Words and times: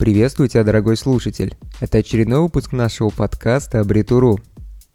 Приветствую 0.00 0.48
тебя, 0.48 0.64
дорогой 0.64 0.96
слушатель. 0.96 1.54
Это 1.78 1.98
очередной 1.98 2.40
выпуск 2.40 2.72
нашего 2.72 3.10
подкаста 3.10 3.80
«Абритуру». 3.80 4.38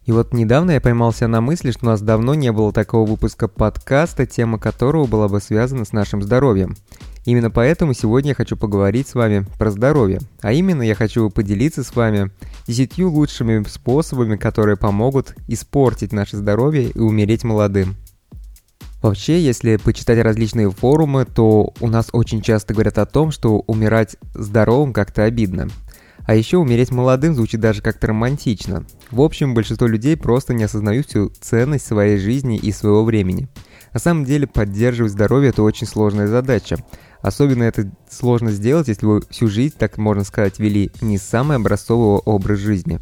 И 0.04 0.10
вот 0.10 0.34
недавно 0.34 0.72
я 0.72 0.80
поймался 0.80 1.28
на 1.28 1.40
мысли, 1.40 1.70
что 1.70 1.86
у 1.86 1.90
нас 1.90 2.02
давно 2.02 2.34
не 2.34 2.50
было 2.50 2.72
такого 2.72 3.08
выпуска 3.08 3.46
подкаста, 3.46 4.26
тема 4.26 4.58
которого 4.58 5.06
была 5.06 5.28
бы 5.28 5.40
связана 5.40 5.84
с 5.84 5.92
нашим 5.92 6.24
здоровьем. 6.24 6.76
Именно 7.24 7.52
поэтому 7.52 7.94
сегодня 7.94 8.30
я 8.30 8.34
хочу 8.34 8.56
поговорить 8.56 9.06
с 9.06 9.14
вами 9.14 9.46
про 9.60 9.70
здоровье. 9.70 10.18
А 10.40 10.52
именно 10.52 10.82
я 10.82 10.96
хочу 10.96 11.30
поделиться 11.30 11.84
с 11.84 11.94
вами 11.94 12.32
десятью 12.66 13.08
лучшими 13.12 13.62
способами, 13.68 14.34
которые 14.34 14.76
помогут 14.76 15.36
испортить 15.46 16.12
наше 16.12 16.36
здоровье 16.36 16.90
и 16.90 16.98
умереть 16.98 17.44
молодым. 17.44 17.94
Вообще, 19.02 19.40
если 19.40 19.76
почитать 19.76 20.18
различные 20.18 20.70
форумы, 20.70 21.26
то 21.26 21.72
у 21.80 21.86
нас 21.88 22.08
очень 22.12 22.40
часто 22.40 22.74
говорят 22.74 22.98
о 22.98 23.06
том, 23.06 23.30
что 23.30 23.58
умирать 23.66 24.16
здоровым 24.34 24.92
как-то 24.92 25.24
обидно. 25.24 25.68
А 26.26 26.34
еще 26.34 26.56
умереть 26.58 26.90
молодым 26.90 27.34
звучит 27.34 27.60
даже 27.60 27.82
как-то 27.82 28.08
романтично. 28.08 28.84
В 29.12 29.20
общем, 29.20 29.54
большинство 29.54 29.86
людей 29.86 30.16
просто 30.16 30.54
не 30.54 30.64
осознают 30.64 31.06
всю 31.06 31.30
ценность 31.40 31.86
своей 31.86 32.18
жизни 32.18 32.56
и 32.56 32.72
своего 32.72 33.04
времени. 33.04 33.48
На 33.92 34.00
самом 34.00 34.24
деле, 34.24 34.48
поддерживать 34.48 35.12
здоровье– 35.12 35.50
это 35.50 35.62
очень 35.62 35.86
сложная 35.86 36.26
задача. 36.26 36.78
Особенно 37.20 37.62
это 37.62 37.90
сложно 38.10 38.50
сделать, 38.50 38.88
если 38.88 39.06
вы 39.06 39.22
всю 39.30 39.46
жизнь, 39.48 39.74
так 39.78 39.98
можно 39.98 40.24
сказать, 40.24 40.58
вели 40.58 40.90
не 41.00 41.16
самый 41.16 41.58
образцовый 41.58 42.20
образ 42.24 42.58
жизни. 42.58 42.98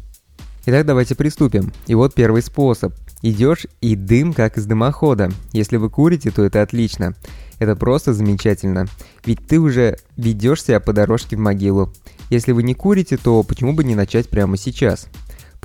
Итак, 0.67 0.85
давайте 0.85 1.15
приступим. 1.15 1.73
И 1.87 1.95
вот 1.95 2.13
первый 2.13 2.41
способ. 2.41 2.93
Идешь 3.21 3.67
и 3.81 3.95
дым 3.95 4.33
как 4.33 4.57
из 4.57 4.65
дымохода. 4.65 5.31
Если 5.51 5.77
вы 5.77 5.89
курите, 5.89 6.31
то 6.31 6.43
это 6.43 6.61
отлично. 6.61 7.15
Это 7.59 7.75
просто 7.75 8.13
замечательно. 8.13 8.87
Ведь 9.25 9.47
ты 9.47 9.59
уже 9.59 9.97
ведешь 10.17 10.63
себя 10.63 10.79
по 10.79 10.93
дорожке 10.93 11.35
в 11.35 11.39
могилу. 11.39 11.91
Если 12.29 12.51
вы 12.51 12.63
не 12.63 12.73
курите, 12.73 13.17
то 13.17 13.43
почему 13.43 13.73
бы 13.73 13.83
не 13.83 13.95
начать 13.95 14.29
прямо 14.29 14.57
сейчас? 14.57 15.07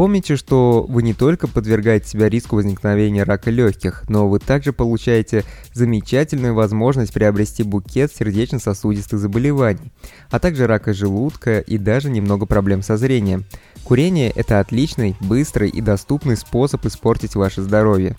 Помните, 0.00 0.36
что 0.36 0.86
вы 0.88 1.02
не 1.02 1.12
только 1.12 1.46
подвергаете 1.46 2.08
себя 2.08 2.30
риску 2.30 2.56
возникновения 2.56 3.22
рака 3.22 3.50
легких, 3.50 4.04
но 4.08 4.30
вы 4.30 4.38
также 4.38 4.72
получаете 4.72 5.44
замечательную 5.74 6.54
возможность 6.54 7.12
приобрести 7.12 7.64
букет 7.64 8.10
сердечно-сосудистых 8.10 9.18
заболеваний, 9.18 9.92
а 10.30 10.38
также 10.38 10.66
рака 10.66 10.94
желудка 10.94 11.58
и 11.58 11.76
даже 11.76 12.08
немного 12.08 12.46
проблем 12.46 12.80
со 12.80 12.96
зрением. 12.96 13.44
Курение– 13.84 14.30
это 14.34 14.60
отличный, 14.60 15.16
быстрый 15.20 15.68
и 15.68 15.82
доступный 15.82 16.38
способ 16.38 16.86
испортить 16.86 17.34
ваше 17.34 17.60
здоровье. 17.60 18.16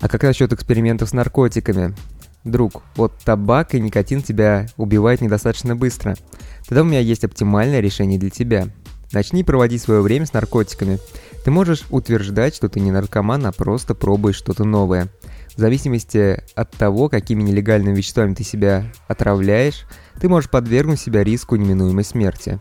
А 0.00 0.08
как 0.10 0.22
насчет 0.22 0.52
экспериментов 0.52 1.08
с 1.08 1.12
наркотиками? 1.14 1.94
Друг, 2.44 2.82
вот 2.96 3.14
табак 3.24 3.74
и 3.74 3.80
никотин 3.80 4.20
тебя 4.20 4.66
убивают 4.76 5.22
недостаточно 5.22 5.74
быстро. 5.74 6.14
Тогда 6.68 6.82
у 6.82 6.84
меня 6.84 7.00
есть 7.00 7.24
оптимальное 7.24 7.80
решение 7.80 8.18
для 8.18 8.28
тебя. 8.28 8.68
Начни 9.12 9.44
проводить 9.44 9.82
свое 9.82 10.00
время 10.00 10.26
с 10.26 10.32
наркотиками. 10.32 10.98
Ты 11.44 11.50
можешь 11.50 11.84
утверждать, 11.90 12.54
что 12.54 12.68
ты 12.68 12.80
не 12.80 12.90
наркоман, 12.90 13.46
а 13.46 13.52
просто 13.52 13.94
пробуешь 13.94 14.36
что-то 14.36 14.64
новое. 14.64 15.08
В 15.56 15.60
зависимости 15.60 16.42
от 16.54 16.70
того, 16.72 17.08
какими 17.08 17.42
нелегальными 17.42 17.96
веществами 17.96 18.34
ты 18.34 18.42
себя 18.42 18.90
отравляешь, 19.06 19.86
ты 20.20 20.28
можешь 20.28 20.50
подвергнуть 20.50 21.00
себя 21.00 21.22
риску 21.22 21.56
неминуемой 21.56 22.04
смерти. 22.04 22.58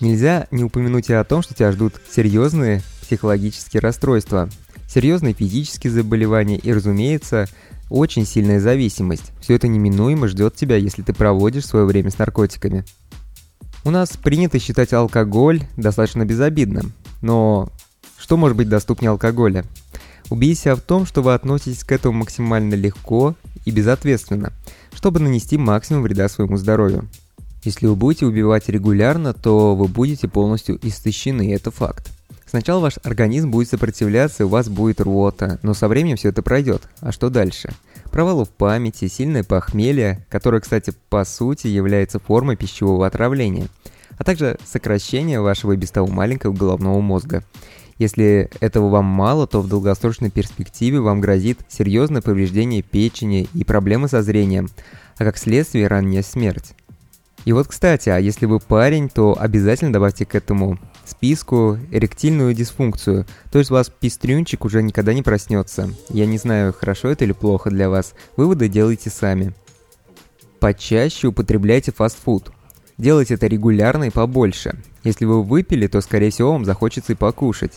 Нельзя 0.00 0.46
не 0.50 0.64
упомянуть 0.64 1.08
и 1.08 1.14
о 1.14 1.24
том, 1.24 1.42
что 1.42 1.54
тебя 1.54 1.72
ждут 1.72 1.94
серьезные 2.10 2.82
психологические 3.02 3.80
расстройства, 3.80 4.48
серьезные 4.88 5.34
физические 5.34 5.92
заболевания 5.92 6.58
и, 6.58 6.72
разумеется, 6.72 7.46
очень 7.88 8.26
сильная 8.26 8.60
зависимость. 8.60 9.32
Все 9.40 9.54
это 9.54 9.68
неминуемо 9.68 10.28
ждет 10.28 10.56
тебя, 10.56 10.76
если 10.76 11.02
ты 11.02 11.12
проводишь 11.12 11.66
свое 11.66 11.84
время 11.84 12.10
с 12.10 12.18
наркотиками. 12.18 12.84
У 13.86 13.90
нас 13.90 14.16
принято 14.16 14.58
считать 14.58 14.92
алкоголь 14.92 15.62
достаточно 15.76 16.24
безобидным, 16.24 16.92
но 17.22 17.68
что 18.18 18.36
может 18.36 18.56
быть 18.56 18.68
доступнее 18.68 19.10
алкоголя? 19.10 19.64
Убейся 20.28 20.74
в 20.74 20.80
том, 20.80 21.06
что 21.06 21.22
вы 21.22 21.34
относитесь 21.34 21.84
к 21.84 21.92
этому 21.92 22.18
максимально 22.18 22.74
легко 22.74 23.36
и 23.64 23.70
безответственно, 23.70 24.52
чтобы 24.92 25.20
нанести 25.20 25.56
максимум 25.56 26.02
вреда 26.02 26.28
своему 26.28 26.56
здоровью. 26.56 27.08
Если 27.62 27.86
вы 27.86 27.94
будете 27.94 28.26
убивать 28.26 28.68
регулярно, 28.68 29.32
то 29.32 29.76
вы 29.76 29.86
будете 29.86 30.26
полностью 30.26 30.80
истощены, 30.82 31.54
это 31.54 31.70
факт. 31.70 32.10
Сначала 32.44 32.80
ваш 32.80 32.94
организм 33.04 33.52
будет 33.52 33.68
сопротивляться, 33.68 34.42
и 34.42 34.46
у 34.46 34.48
вас 34.48 34.68
будет 34.68 35.00
рвота, 35.00 35.60
но 35.62 35.74
со 35.74 35.86
временем 35.86 36.16
все 36.16 36.30
это 36.30 36.42
пройдет. 36.42 36.82
А 36.98 37.12
что 37.12 37.30
дальше? 37.30 37.72
Провалы 38.16 38.46
в 38.46 38.48
памяти, 38.48 39.08
сильное 39.08 39.44
похмелье, 39.44 40.24
которое, 40.30 40.62
кстати, 40.62 40.94
по 41.10 41.22
сути 41.26 41.66
является 41.66 42.18
формой 42.18 42.56
пищевого 42.56 43.06
отравления, 43.06 43.68
а 44.16 44.24
также 44.24 44.56
сокращение 44.64 45.42
вашего 45.42 45.76
без 45.76 45.90
того 45.90 46.06
маленького 46.06 46.54
головного 46.54 47.02
мозга. 47.02 47.44
Если 47.98 48.48
этого 48.60 48.88
вам 48.88 49.04
мало, 49.04 49.46
то 49.46 49.60
в 49.60 49.68
долгосрочной 49.68 50.30
перспективе 50.30 51.00
вам 51.00 51.20
грозит 51.20 51.58
серьезное 51.68 52.22
повреждение 52.22 52.80
печени 52.80 53.50
и 53.52 53.64
проблемы 53.64 54.08
со 54.08 54.22
зрением, 54.22 54.70
а 55.18 55.24
как 55.24 55.36
следствие 55.36 55.86
ранняя 55.86 56.22
смерть. 56.22 56.72
И 57.44 57.52
вот, 57.52 57.66
кстати, 57.66 58.08
а 58.08 58.16
если 58.16 58.46
вы 58.46 58.60
парень, 58.60 59.10
то 59.10 59.36
обязательно 59.38 59.92
добавьте 59.92 60.24
к 60.24 60.34
этому 60.34 60.78
списку 61.08 61.78
эректильную 61.90 62.54
дисфункцию. 62.54 63.26
То 63.50 63.58
есть 63.58 63.70
у 63.70 63.74
вас 63.74 63.90
пистрюнчик 63.90 64.64
уже 64.64 64.82
никогда 64.82 65.14
не 65.14 65.22
проснется. 65.22 65.90
Я 66.08 66.26
не 66.26 66.38
знаю, 66.38 66.72
хорошо 66.72 67.08
это 67.08 67.24
или 67.24 67.32
плохо 67.32 67.70
для 67.70 67.88
вас. 67.88 68.14
Выводы 68.36 68.68
делайте 68.68 69.10
сами. 69.10 69.54
Почаще 70.60 71.28
употребляйте 71.28 71.92
фастфуд. 71.92 72.50
Делайте 72.98 73.34
это 73.34 73.46
регулярно 73.46 74.04
и 74.04 74.10
побольше. 74.10 74.82
Если 75.04 75.24
вы 75.24 75.42
выпили, 75.42 75.86
то, 75.86 76.00
скорее 76.00 76.30
всего, 76.30 76.52
вам 76.52 76.64
захочется 76.64 77.12
и 77.12 77.16
покушать. 77.16 77.72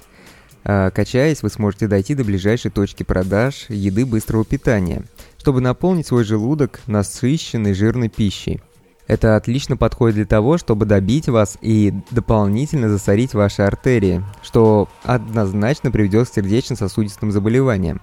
А, 0.63 0.89
качаясь, 0.91 1.43
вы 1.43 1.49
сможете 1.49 1.87
дойти 1.87 2.15
до 2.15 2.23
ближайшей 2.23 2.71
точки 2.71 3.03
продаж 3.03 3.65
еды 3.69 4.05
быстрого 4.05 4.45
питания, 4.45 5.03
чтобы 5.37 5.61
наполнить 5.61 6.07
свой 6.07 6.23
желудок 6.23 6.81
насыщенной 6.87 7.73
жирной 7.73 8.09
пищей. 8.09 8.61
Это 9.09 9.35
отлично 9.35 9.75
подходит 9.75 10.17
для 10.17 10.25
того, 10.25 10.59
чтобы 10.59 10.85
добить 10.85 11.29
вас 11.29 11.57
и 11.61 11.95
дополнительно 12.11 12.89
засорить 12.89 13.33
ваши 13.33 13.63
артерии, 13.63 14.23
что 14.43 14.87
однозначно 15.01 15.89
приведет 15.89 16.29
к 16.29 16.33
сердечно-сосудистым 16.33 17.31
заболеваниям. 17.31 18.01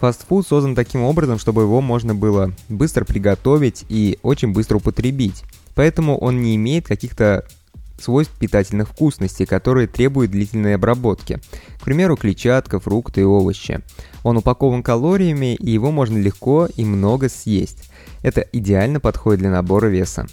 Фастфуд 0.00 0.44
создан 0.44 0.74
таким 0.74 1.02
образом, 1.02 1.38
чтобы 1.38 1.62
его 1.62 1.80
можно 1.80 2.16
было 2.16 2.50
быстро 2.68 3.04
приготовить 3.04 3.84
и 3.88 4.18
очень 4.22 4.52
быстро 4.52 4.78
употребить. 4.78 5.44
Поэтому 5.76 6.18
он 6.18 6.42
не 6.42 6.56
имеет 6.56 6.84
каких-то 6.84 7.44
свойств 8.02 8.34
питательных 8.38 8.88
вкусностей, 8.88 9.46
которые 9.46 9.86
требуют 9.86 10.30
длительной 10.30 10.74
обработки. 10.74 11.40
К 11.80 11.84
примеру, 11.84 12.16
клетчатка, 12.16 12.80
фрукты 12.80 13.22
и 13.22 13.24
овощи. 13.24 13.80
Он 14.22 14.36
упакован 14.36 14.82
калориями, 14.82 15.54
и 15.54 15.70
его 15.70 15.90
можно 15.90 16.18
легко 16.18 16.68
и 16.76 16.84
много 16.84 17.28
съесть. 17.28 17.90
Это 18.22 18.40
идеально 18.52 19.00
подходит 19.00 19.40
для 19.40 19.50
набора 19.50 19.86
веса. 19.86 20.26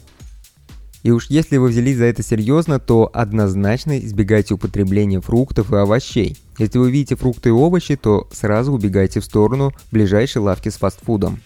И 1.04 1.12
уж 1.12 1.28
если 1.30 1.58
вы 1.58 1.70
взялись 1.70 1.98
за 1.98 2.06
это 2.06 2.22
серьезно, 2.22 2.80
то 2.80 3.10
однозначно 3.14 3.98
избегайте 4.00 4.56
употребления 4.56 5.22
фруктов 5.22 5.72
и 5.72 5.78
овощей. 5.78 6.38
Если 6.58 6.80
вы 6.80 6.92
видите 6.92 7.16
фрукты 7.16 7.50
и 7.50 7.52
овощи, 7.54 7.96
то 7.96 8.28
сразу 8.32 8.74
убегайте 8.74 9.20
в 9.20 9.26
сторону 9.26 9.72
ближайшей 9.92 10.42
лавки 10.42 10.70
с 10.70 10.76
фастфудом. 10.76 11.40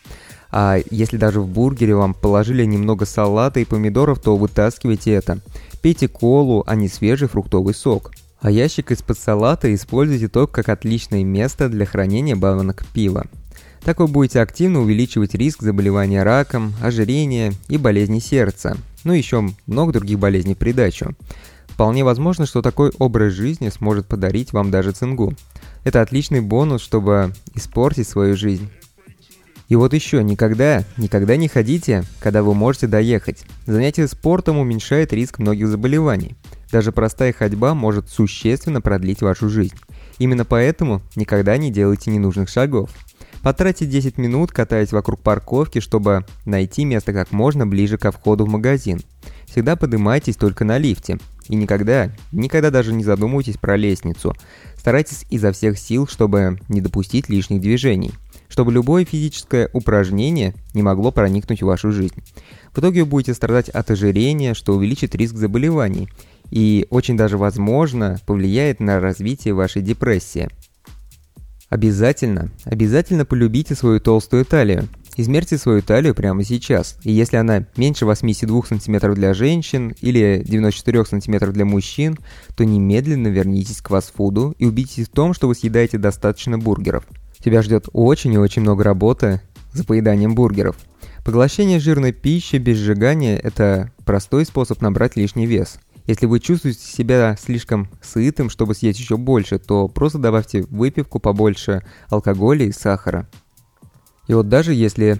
А 0.51 0.79
если 0.89 1.17
даже 1.17 1.41
в 1.41 1.47
бургере 1.47 1.95
вам 1.95 2.13
положили 2.13 2.65
немного 2.65 3.05
салата 3.05 3.59
и 3.59 3.65
помидоров, 3.65 4.19
то 4.19 4.35
вытаскивайте 4.35 5.11
это. 5.11 5.39
Пейте 5.81 6.07
колу, 6.07 6.63
а 6.67 6.75
не 6.75 6.87
свежий 6.87 7.27
фруктовый 7.27 7.73
сок. 7.73 8.11
А 8.39 8.49
ящик 8.49 8.91
из-под 8.91 9.17
салата 9.17 9.73
используйте 9.73 10.27
только 10.27 10.63
как 10.63 10.69
отличное 10.69 11.23
место 11.23 11.69
для 11.69 11.85
хранения 11.85 12.35
банок 12.35 12.83
пива. 12.93 13.25
Так 13.83 13.99
вы 13.99 14.07
будете 14.07 14.41
активно 14.41 14.81
увеличивать 14.81 15.33
риск 15.33 15.63
заболевания 15.63 16.23
раком, 16.23 16.73
ожирения 16.81 17.53
и 17.67 17.77
болезни 17.77 18.19
сердца, 18.19 18.77
ну 19.03 19.13
и 19.13 19.17
еще 19.17 19.49
много 19.65 19.93
других 19.93 20.19
болезней 20.19 20.53
придачу. 20.53 21.15
Вполне 21.67 22.03
возможно, 22.03 22.45
что 22.45 22.61
такой 22.61 22.91
образ 22.99 23.33
жизни 23.33 23.69
сможет 23.69 24.05
подарить 24.05 24.53
вам 24.53 24.69
даже 24.69 24.91
цингу. 24.91 25.33
Это 25.83 26.01
отличный 26.01 26.41
бонус, 26.41 26.81
чтобы 26.81 27.33
испортить 27.55 28.07
свою 28.07 28.35
жизнь. 28.37 28.69
И 29.71 29.75
вот 29.77 29.93
еще, 29.93 30.21
никогда, 30.21 30.83
никогда 30.97 31.37
не 31.37 31.47
ходите, 31.47 32.03
когда 32.19 32.43
вы 32.43 32.53
можете 32.53 32.87
доехать. 32.87 33.45
Занятие 33.65 34.09
спортом 34.09 34.57
уменьшает 34.57 35.13
риск 35.13 35.39
многих 35.39 35.69
заболеваний. 35.69 36.35
Даже 36.73 36.91
простая 36.91 37.31
ходьба 37.31 37.73
может 37.73 38.09
существенно 38.09 38.81
продлить 38.81 39.21
вашу 39.21 39.47
жизнь. 39.47 39.77
Именно 40.17 40.43
поэтому 40.43 41.01
никогда 41.15 41.55
не 41.55 41.71
делайте 41.71 42.11
ненужных 42.11 42.49
шагов. 42.49 42.89
Потратьте 43.43 43.85
10 43.85 44.17
минут, 44.17 44.51
катаясь 44.51 44.91
вокруг 44.91 45.21
парковки, 45.21 45.79
чтобы 45.79 46.25
найти 46.43 46.83
место 46.83 47.13
как 47.13 47.31
можно 47.31 47.65
ближе 47.65 47.97
ко 47.97 48.11
входу 48.11 48.45
в 48.45 48.49
магазин. 48.49 48.99
Всегда 49.47 49.77
поднимайтесь 49.77 50.35
только 50.35 50.65
на 50.65 50.79
лифте. 50.79 51.17
И 51.47 51.55
никогда, 51.55 52.11
никогда 52.33 52.71
даже 52.71 52.91
не 52.91 53.05
задумывайтесь 53.05 53.55
про 53.55 53.77
лестницу. 53.77 54.35
Старайтесь 54.75 55.25
изо 55.29 55.53
всех 55.53 55.79
сил, 55.79 56.07
чтобы 56.07 56.59
не 56.67 56.81
допустить 56.81 57.29
лишних 57.29 57.61
движений. 57.61 58.11
Чтобы 58.51 58.73
любое 58.73 59.05
физическое 59.05 59.69
упражнение 59.71 60.53
не 60.73 60.83
могло 60.83 61.11
проникнуть 61.11 61.61
в 61.61 61.65
вашу 61.65 61.91
жизнь. 61.91 62.15
В 62.73 62.79
итоге 62.79 63.03
вы 63.03 63.09
будете 63.09 63.33
страдать 63.33 63.69
от 63.69 63.89
ожирения, 63.89 64.53
что 64.53 64.73
увеличит 64.73 65.15
риск 65.15 65.35
заболеваний 65.35 66.09
и 66.49 66.85
очень 66.89 67.15
даже 67.15 67.37
возможно 67.37 68.19
повлияет 68.25 68.81
на 68.81 68.99
развитие 68.99 69.53
вашей 69.53 69.81
депрессии. 69.81 70.49
Обязательно, 71.69 72.51
обязательно 72.65 73.23
полюбите 73.23 73.73
свою 73.73 74.01
толстую 74.01 74.43
талию. 74.43 74.89
Измерьте 75.15 75.57
свою 75.57 75.81
талию 75.81 76.13
прямо 76.13 76.43
сейчас, 76.43 76.97
и 77.03 77.11
если 77.11 77.37
она 77.37 77.65
меньше 77.77 78.05
82 78.05 78.63
см 78.63 79.13
для 79.13 79.33
женщин 79.33 79.93
или 80.01 80.41
94 80.45 81.05
см 81.05 81.51
для 81.51 81.65
мужчин, 81.65 82.17
то 82.55 82.65
немедленно 82.65 83.27
вернитесь 83.27 83.81
к 83.81 83.89
фастфуду 83.89 84.55
и 84.57 84.65
убедитесь 84.65 85.07
в 85.07 85.11
том, 85.11 85.33
что 85.33 85.47
вы 85.47 85.55
съедаете 85.55 85.97
достаточно 85.97 86.57
бургеров. 86.57 87.05
Тебя 87.43 87.61
ждет 87.61 87.87
очень 87.93 88.33
и 88.33 88.37
очень 88.37 88.61
много 88.61 88.83
работы 88.83 89.41
за 89.73 89.83
поеданием 89.83 90.35
бургеров. 90.35 90.77
Поглощение 91.23 91.79
жирной 91.79 92.11
пищи 92.11 92.55
без 92.55 92.77
сжигания– 92.77 93.37
это 93.43 93.91
простой 94.05 94.45
способ 94.45 94.81
набрать 94.81 95.15
лишний 95.15 95.45
вес. 95.45 95.79
Если 96.07 96.25
вы 96.25 96.39
чувствуете 96.39 96.79
себя 96.79 97.37
слишком 97.39 97.89
сытым, 98.01 98.49
чтобы 98.49 98.73
съесть 98.73 98.99
еще 98.99 99.17
больше, 99.17 99.59
то 99.59 99.87
просто 99.87 100.17
добавьте 100.17 100.63
в 100.63 100.71
выпивку 100.71 101.19
побольше 101.19 101.83
алкоголя 102.09 102.65
и 102.65 102.71
сахара. 102.71 103.29
И 104.27 104.33
вот 104.33 104.49
даже 104.49 104.73
если 104.73 105.19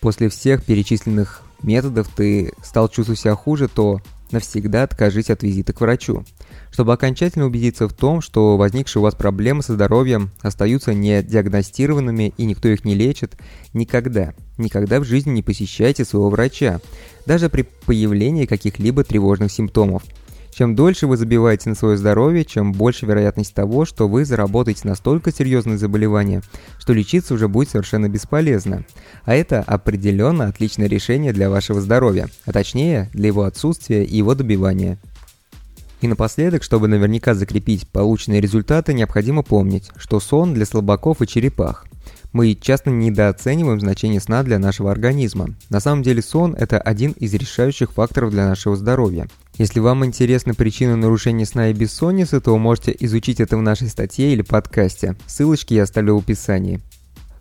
после 0.00 0.28
всех 0.28 0.64
перечисленных 0.64 1.42
методов 1.62 2.08
ты 2.08 2.52
стал 2.62 2.88
чувствовать 2.88 3.20
себя 3.20 3.34
хуже, 3.34 3.68
то 3.68 4.00
навсегда 4.32 4.82
откажись 4.82 5.30
от 5.30 5.42
визита 5.42 5.72
к 5.72 5.80
врачу. 5.80 6.24
Чтобы 6.70 6.92
окончательно 6.92 7.46
убедиться 7.46 7.88
в 7.88 7.92
том, 7.92 8.20
что 8.20 8.56
возникшие 8.56 9.00
у 9.00 9.02
вас 9.04 9.14
проблемы 9.14 9.62
со 9.62 9.74
здоровьем 9.74 10.30
остаются 10.42 10.92
не 10.94 11.22
диагностированными 11.22 12.34
и 12.36 12.44
никто 12.44 12.68
их 12.68 12.84
не 12.84 12.94
лечит, 12.94 13.36
никогда, 13.72 14.34
никогда 14.58 15.00
в 15.00 15.04
жизни 15.04 15.30
не 15.30 15.42
посещайте 15.42 16.04
своего 16.04 16.30
врача, 16.30 16.80
даже 17.24 17.48
при 17.48 17.62
появлении 17.62 18.46
каких-либо 18.46 19.04
тревожных 19.04 19.50
симптомов– 19.52 20.02
чем 20.56 20.74
дольше 20.74 21.06
вы 21.06 21.18
забиваете 21.18 21.68
на 21.68 21.74
свое 21.74 21.98
здоровье, 21.98 22.42
чем 22.46 22.72
больше 22.72 23.04
вероятность 23.04 23.52
того, 23.52 23.84
что 23.84 24.08
вы 24.08 24.24
заработаете 24.24 24.88
настолько 24.88 25.30
серьезные 25.30 25.76
заболевания, 25.76 26.40
что 26.78 26.94
лечиться 26.94 27.34
уже 27.34 27.46
будет 27.46 27.68
совершенно 27.68 28.08
бесполезно. 28.08 28.86
А 29.26 29.34
это 29.34 29.60
определенно 29.60 30.46
отличное 30.46 30.88
решение 30.88 31.34
для 31.34 31.50
вашего 31.50 31.82
здоровья, 31.82 32.28
а 32.46 32.52
точнее 32.52 33.10
для 33.12 33.26
его 33.26 33.42
отсутствия 33.42 34.02
и 34.02 34.16
его 34.16 34.34
добивания. 34.34 34.98
И 36.00 36.08
напоследок, 36.08 36.62
чтобы 36.62 36.88
наверняка 36.88 37.34
закрепить 37.34 37.88
полученные 37.88 38.40
результаты, 38.40 38.92
необходимо 38.92 39.42
помнить, 39.42 39.90
что 39.96 40.20
сон 40.20 40.54
для 40.54 40.66
слабаков 40.66 41.22
и 41.22 41.26
черепах– 41.26 41.86
мы 42.36 42.54
часто 42.54 42.90
недооцениваем 42.90 43.80
значение 43.80 44.20
сна 44.20 44.42
для 44.42 44.58
нашего 44.58 44.92
организма. 44.92 45.48
На 45.70 45.80
самом 45.80 46.02
деле 46.02 46.20
сон– 46.20 46.54
это 46.58 46.78
один 46.78 47.12
из 47.12 47.32
решающих 47.32 47.92
факторов 47.92 48.30
для 48.30 48.46
нашего 48.46 48.76
здоровья. 48.76 49.26
Если 49.56 49.80
вам 49.80 50.04
интересны 50.04 50.52
причины 50.52 50.96
нарушения 50.96 51.46
сна 51.46 51.70
и 51.70 51.72
бессонницы, 51.72 52.42
то 52.42 52.52
вы 52.52 52.58
можете 52.58 52.94
изучить 53.00 53.40
это 53.40 53.56
в 53.56 53.62
нашей 53.62 53.88
статье 53.88 54.34
или 54.34 54.42
подкасте. 54.42 55.16
Ссылочки 55.26 55.72
я 55.72 55.84
оставлю 55.84 56.16
в 56.16 56.18
описании. 56.18 56.82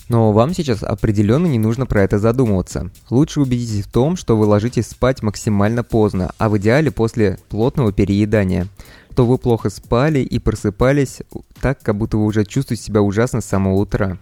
Но 0.07 0.31
вам 0.31 0.53
сейчас 0.53 0.83
определенно 0.83 1.47
не 1.47 1.57
нужно 1.57 1.85
про 1.85 2.03
это 2.03 2.19
задумываться. 2.19 2.91
Лучше 3.09 3.41
убедитесь 3.41 3.85
в 3.85 3.91
том, 3.91 4.15
что 4.15 4.37
вы 4.37 4.45
ложитесь 4.45 4.87
спать 4.87 5.23
максимально 5.23 5.83
поздно, 5.83 6.31
а 6.37 6.49
в 6.49 6.57
идеале 6.57 6.91
после 6.91 7.39
плотного 7.49 7.91
переедания. 7.91 8.67
То 9.15 9.25
вы 9.25 9.37
плохо 9.37 9.69
спали 9.69 10.19
и 10.19 10.39
просыпались 10.39 11.21
так, 11.61 11.81
как 11.81 11.97
будто 11.97 12.17
вы 12.17 12.25
уже 12.25 12.45
чувствуете 12.45 12.83
себя 12.83 13.01
ужасно 13.01 13.41
с 13.41 13.45
самого 13.45 13.75
утра. 13.75 14.19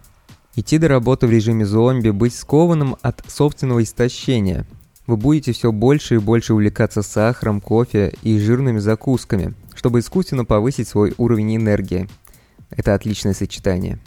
Идти 0.55 0.77
до 0.77 0.87
работы 0.87 1.25
в 1.27 1.31
режиме 1.31 1.65
зомби, 1.65 2.11
быть 2.11 2.35
скованным 2.35 2.95
от 3.01 3.23
собственного 3.27 3.81
истощения. 3.83 4.67
Вы 5.07 5.17
будете 5.17 5.51
все 5.51 5.71
больше 5.71 6.15
и 6.15 6.19
больше 6.19 6.53
увлекаться 6.53 7.01
сахаром, 7.01 7.59
кофе 7.59 8.13
и 8.21 8.39
жирными 8.39 8.77
закусками, 8.77 9.53
чтобы 9.73 9.99
искусственно 9.99 10.45
повысить 10.45 10.87
свой 10.87 11.13
уровень 11.17 11.57
энергии. 11.57 12.07
Это 12.69 12.93
отличное 12.93 13.33
сочетание. 13.33 13.99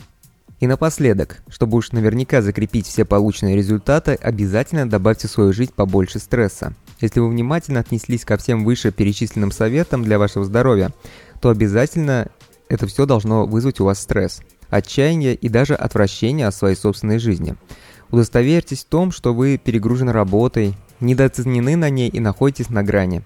И 0.59 0.67
напоследок, 0.67 1.43
чтобы 1.49 1.77
уж 1.77 1.93
наверняка 1.93 2.41
закрепить 2.41 2.87
все 2.87 3.05
полученные 3.05 3.57
результаты, 3.57 4.15
обязательно 4.15 4.89
добавьте 4.89 5.29
в 5.29 5.31
свою 5.31 5.53
жизнь 5.53 5.73
побольше 5.75 6.19
стресса. 6.19 6.75
Если 7.01 7.21
вы 7.21 7.29
внимательно 7.29 7.81
отнеслись 7.81 8.25
ко 8.25 8.39
всем 8.39 8.65
выше 8.65 8.91
перечисленным 8.91 9.53
советам 9.53 10.03
для 10.03 10.19
вашего 10.19 10.47
здоровья, 10.47 10.93
то 11.43 11.51
обязательно 11.51 12.29
это 12.69 12.87
все 12.87 13.05
должно 13.05 13.45
вызвать 13.45 13.81
у 13.81 13.85
вас 13.85 14.01
стресс– 14.01 14.41
отчаяние 14.71 15.35
и 15.35 15.49
даже 15.49 15.75
отвращение 15.75 16.47
от 16.47 16.55
своей 16.55 16.75
собственной 16.75 17.19
жизни. 17.19 17.55
Удостоверьтесь 18.11 18.85
в 18.85 18.89
том, 18.89 19.13
что 19.13 19.35
вы 19.35 19.59
перегружены 19.59 20.13
работой, 20.13 20.75
недооценены 21.01 21.77
на 21.77 21.91
ней 21.91 22.09
и 22.09 22.19
находитесь 22.21 22.71
на 22.71 22.83
грани. 22.83 23.23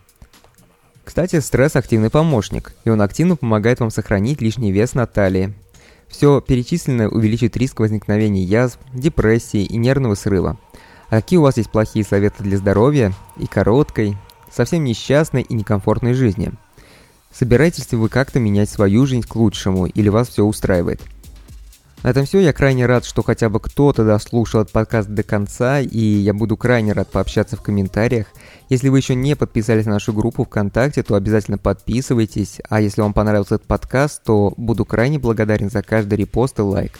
Кстати, 1.05 1.41
стресс– 1.41 1.75
активный 1.77 2.11
помощник, 2.11 2.73
и 2.85 2.91
он 2.91 3.01
активно 3.03 3.37
помогает 3.37 3.81
вам 3.81 3.91
сохранить 3.91 4.41
лишний 4.41 4.73
вес 4.73 4.95
на 4.95 5.07
талии. 5.07 5.55
Все 6.11 6.41
перечисленное 6.41 7.09
увеличит 7.09 7.57
риск 7.57 7.81
возникновения 7.81 8.43
язв, 8.43 8.79
депрессии 8.93 9.65
и 9.65 9.77
нервного 9.77 10.17
срыва. 10.17 10.59
А 11.09 11.17
какие 11.21 11.39
у 11.39 11.43
вас 11.43 11.57
есть 11.57 11.71
плохие 11.71 12.05
советы 12.05 12.43
для 12.43 12.59
здоровья 12.59 13.13
и 13.37 13.47
короткой, 13.47 14.17
совсем 14.53 14.85
несчастной 14.85 15.43
и 15.43 15.55
некомфортной 15.55 16.15
жизни? 16.15 16.53
Собираетесь 17.33 17.91
ли 17.93 17.99
вы 17.99 18.09
как-то 18.09 18.41
менять 18.41 18.69
свою 18.69 19.07
жизнь 19.07 19.27
к 19.27 19.37
лучшему 19.37 19.87
или 19.87 20.09
вас 20.09 20.29
все 20.29 20.45
устраивает? 20.45 21.01
На 22.03 22.09
этом 22.09 22.25
все. 22.25 22.41
Я 22.41 22.53
крайне 22.53 22.87
рад, 22.87 23.05
что 23.05 23.23
хотя 23.23 23.49
бы 23.49 23.61
кто-то 23.61 24.05
дослушал 24.05 24.63
этот 24.63 24.73
подкаст 24.73 25.09
до 25.09 25.23
конца, 25.23 25.81
и 25.81 25.99
я 25.99 26.33
буду 26.33 26.57
крайне 26.57 26.93
рад 26.93 27.11
пообщаться 27.11 27.57
в 27.57 27.63
комментариях. 27.63 28.27
Если 28.71 28.89
вы 28.89 28.99
еще 28.99 29.15
не 29.15 29.37
подписались 29.37 29.85
на 29.85 29.93
нашу 29.93 30.13
группу 30.13 30.45
ВКонтакте, 30.45 31.03
то 31.03 31.15
обязательно 31.15 31.59
подписывайтесь. 31.59 32.61
А 32.69 32.81
если 32.81 33.03
вам 33.03 33.13
понравился 33.13 33.57
этот 33.57 33.67
подкаст, 33.67 34.23
то 34.25 34.55
буду 34.57 34.85
крайне 34.85 35.19
благодарен 35.19 35.69
за 35.69 35.83
каждый 35.83 36.15
репост 36.15 36.59
и 36.59 36.63
лайк. 36.63 36.99